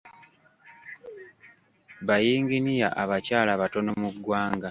Bayinginiya 2.07 2.89
abakyala 3.03 3.51
batono 3.61 3.91
mu 4.01 4.09
ggwanga. 4.15 4.59